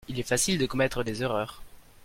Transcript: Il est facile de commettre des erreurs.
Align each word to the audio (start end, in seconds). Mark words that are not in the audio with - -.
Il 0.09 0.19
est 0.19 0.23
facile 0.23 0.57
de 0.57 0.65
commettre 0.65 1.03
des 1.03 1.21
erreurs. 1.21 1.61